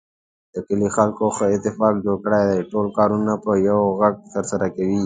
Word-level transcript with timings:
د 0.53 0.55
کلي 0.67 0.89
خلکو 0.95 1.25
ښه 1.35 1.45
اتفاق 1.55 1.93
جوړ 2.05 2.17
دی. 2.47 2.59
ټول 2.71 2.87
کارونه 2.97 3.33
په 3.43 3.51
یوه 3.67 3.85
غږ 3.99 4.15
ترسره 4.35 4.67
کوي. 4.75 4.99